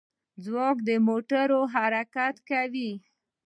ځواک 0.43 0.77
موټور 1.07 1.49
حرکت 1.73 2.35
کوي. 2.49 2.91